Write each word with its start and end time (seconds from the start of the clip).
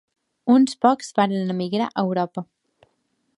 Uns 0.53 0.73
pocs 0.85 1.11
varen 1.19 1.53
emigrar 1.55 1.91
a 1.91 2.07
Europa. 2.09 2.45